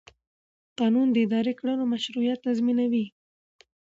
[0.79, 3.05] قانون د اداري کړنو مشروعیت تضمینوي.